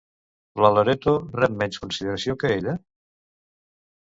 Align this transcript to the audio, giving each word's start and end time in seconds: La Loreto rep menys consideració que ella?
La 0.65 0.71
Loreto 0.77 1.13
rep 1.41 1.53
menys 1.59 1.79
consideració 1.83 2.37
que 2.45 2.53
ella? 2.57 2.77